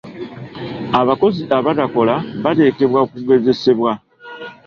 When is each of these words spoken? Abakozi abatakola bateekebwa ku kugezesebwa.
Abakozi 0.99 1.41
abatakola 1.57 2.15
bateekebwa 2.43 2.99
ku 3.09 3.15
kugezesebwa. 3.25 3.91